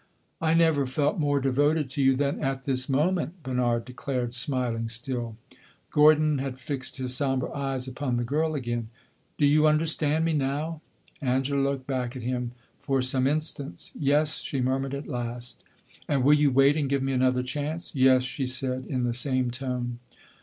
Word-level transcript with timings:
"I 0.41 0.55
never 0.55 0.87
felt 0.87 1.19
more 1.19 1.39
devoted 1.39 1.87
to 1.91 2.01
you 2.01 2.15
than 2.15 2.39
at 2.39 2.63
this 2.63 2.89
moment!" 2.89 3.43
Bernard 3.43 3.85
declared, 3.85 4.33
smiling 4.33 4.89
still. 4.89 5.37
Gordon 5.91 6.39
had 6.39 6.59
fixed 6.59 6.97
his 6.97 7.13
sombre 7.15 7.51
eyes 7.53 7.87
upon 7.87 8.17
the 8.17 8.23
girl 8.23 8.55
again. 8.55 8.89
"Do 9.37 9.45
you 9.45 9.67
understand 9.67 10.25
me 10.25 10.33
now?" 10.33 10.81
Angela 11.21 11.61
looked 11.61 11.85
back 11.85 12.15
at 12.15 12.23
him 12.23 12.53
for 12.79 13.03
some 13.03 13.27
instants. 13.27 13.91
"Yes," 13.93 14.39
she 14.41 14.59
murmured 14.59 14.95
at 14.95 15.05
last. 15.05 15.63
"And 16.07 16.23
will 16.23 16.33
you 16.33 16.49
wait, 16.49 16.75
and 16.75 16.89
give 16.89 17.03
me 17.03 17.13
another 17.13 17.43
chance?" 17.43 17.93
"Yes," 17.93 18.23
she 18.23 18.47
said, 18.47 18.85
in 18.89 19.03
the 19.03 19.13
same 19.13 19.51
tone. 19.51 19.99